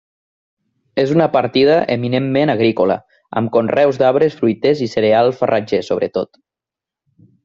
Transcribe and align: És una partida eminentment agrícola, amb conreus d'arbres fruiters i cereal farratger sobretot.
És 1.01 1.11
una 1.15 1.25
partida 1.35 1.75
eminentment 1.95 2.53
agrícola, 2.53 2.97
amb 3.41 3.53
conreus 3.57 3.99
d'arbres 4.03 4.39
fruiters 4.43 4.81
i 4.87 4.91
cereal 4.95 5.31
farratger 5.43 5.83
sobretot. 5.91 6.41